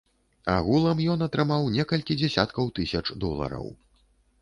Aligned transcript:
Агулам 0.53 1.03
ён 1.17 1.27
атрымаў 1.27 1.69
некалькі 1.77 2.19
дзясяткаў 2.25 2.75
тысяч 2.81 3.07
долараў. 3.27 3.73